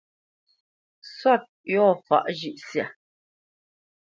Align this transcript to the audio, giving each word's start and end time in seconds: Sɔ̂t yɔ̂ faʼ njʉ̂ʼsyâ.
Sɔ̂t 1.17 1.43
yɔ̂ 1.73 1.89
faʼ 2.05 2.25
njʉ̂ʼsyâ. 2.35 2.85